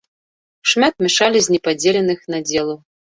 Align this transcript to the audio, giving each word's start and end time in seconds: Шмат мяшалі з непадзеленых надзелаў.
Шмат 0.71 0.95
мяшалі 1.05 1.39
з 1.49 1.55
непадзеленых 1.57 2.19
надзелаў. 2.37 2.79